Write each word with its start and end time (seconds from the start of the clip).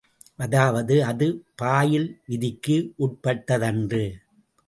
அதாவது, 0.37 1.03
அது 1.03 1.27
பாயில் 1.55 2.07
விதிக்கு 2.25 2.93
உட்பட்டதன்று. 2.99 4.03